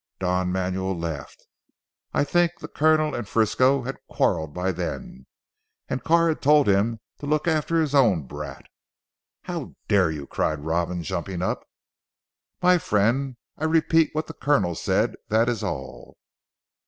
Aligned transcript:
Don 0.17 0.51
Manuel 0.51 0.97
laughed. 0.97 1.45
"I 2.11 2.23
think 2.23 2.53
the 2.57 2.67
Colonel 2.67 3.13
and 3.13 3.27
Frisco 3.27 3.83
had 3.83 3.97
quarrelled 4.09 4.51
by 4.51 4.71
then, 4.71 5.27
and 5.87 6.03
Carr 6.03 6.29
had 6.29 6.41
told 6.41 6.67
him 6.67 6.99
to 7.19 7.27
look 7.27 7.47
after 7.47 7.79
his 7.79 7.93
own 7.93 8.23
brat." 8.25 8.65
"How 9.43 9.75
dare 9.87 10.09
you?" 10.09 10.25
cried 10.25 10.65
Robin 10.65 11.03
jumping 11.03 11.43
up. 11.43 11.67
"My 12.63 12.79
friend, 12.79 13.37
I 13.57 13.65
repeat 13.65 14.09
what 14.13 14.25
the 14.25 14.33
Colonel 14.33 14.73
said. 14.73 15.13
That 15.29 15.47
is 15.47 15.61
all." 15.61 16.17